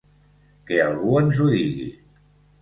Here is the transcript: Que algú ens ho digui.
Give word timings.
Que 0.71 0.79
algú 0.85 1.11
ens 1.21 1.43
ho 1.45 1.51
digui. 1.51 1.87